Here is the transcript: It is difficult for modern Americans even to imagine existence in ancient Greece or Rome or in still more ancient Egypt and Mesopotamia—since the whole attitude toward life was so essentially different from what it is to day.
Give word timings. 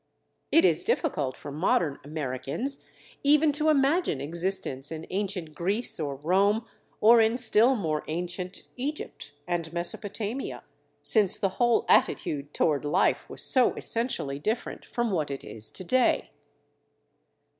It 0.51 0.65
is 0.65 0.83
difficult 0.83 1.37
for 1.37 1.51
modern 1.51 1.99
Americans 2.03 2.83
even 3.21 3.51
to 3.51 3.69
imagine 3.69 4.19
existence 4.19 4.91
in 4.91 5.05
ancient 5.11 5.53
Greece 5.53 5.99
or 5.99 6.15
Rome 6.15 6.65
or 6.99 7.21
in 7.21 7.37
still 7.37 7.75
more 7.75 8.03
ancient 8.07 8.67
Egypt 8.77 9.33
and 9.47 9.71
Mesopotamia—since 9.71 11.37
the 11.37 11.49
whole 11.61 11.85
attitude 11.87 12.51
toward 12.51 12.83
life 12.83 13.29
was 13.29 13.43
so 13.43 13.75
essentially 13.75 14.39
different 14.39 14.85
from 14.85 15.11
what 15.11 15.29
it 15.29 15.43
is 15.43 15.69
to 15.69 15.83
day. 15.83 16.31